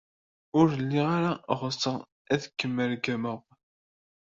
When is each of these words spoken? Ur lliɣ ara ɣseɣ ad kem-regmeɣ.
Ur 0.59 0.67
lliɣ 0.81 1.07
ara 1.17 1.33
ɣseɣ 1.61 1.95
ad 2.33 2.43
kem-regmeɣ. 2.57 3.39